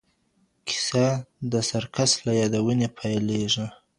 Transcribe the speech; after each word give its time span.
کیسه 0.67 1.05
د 1.51 1.53
سرکس 1.69 2.11
له 2.25 2.31
یادونې 2.41 2.87
پیلېږي. 2.97 3.65